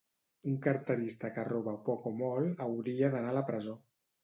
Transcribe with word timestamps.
Un 0.51 0.53
carterista 0.67 1.31
que 1.35 1.43
roba 1.51 1.75
poc 1.91 2.09
o 2.13 2.15
molt 2.23 2.65
hauria 2.69 3.13
d'anar 3.17 3.37
a 3.37 3.39
la 3.39 3.47
presó 3.53 3.79